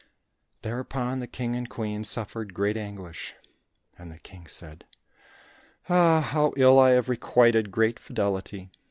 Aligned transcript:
Thereupon 0.63 1.19
the 1.19 1.27
King 1.27 1.55
and 1.55 1.67
the 1.67 1.69
Queen 1.69 2.03
suffered 2.03 2.55
great 2.55 2.75
anguish, 2.75 3.35
and 3.99 4.11
the 4.11 4.17
King 4.17 4.47
said, 4.47 4.83
"Ah, 5.89 6.21
how 6.21 6.53
ill 6.57 6.79
I 6.79 6.89
have 6.93 7.07
requited 7.07 7.69
great 7.69 7.99
fidelity!" 7.99 8.71